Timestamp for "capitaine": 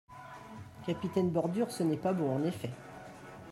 0.83-1.29